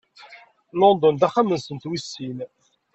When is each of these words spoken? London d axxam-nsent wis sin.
London 0.79 1.15
d 1.17 1.21
axxam-nsent 1.27 1.89
wis 1.89 2.05
sin. 2.13 2.37